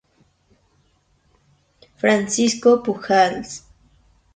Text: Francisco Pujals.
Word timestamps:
Francisco 1.97 2.81
Pujals. 2.81 3.69